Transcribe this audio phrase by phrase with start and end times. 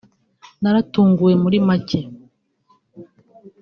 [0.61, 1.99] naratunguwe muri make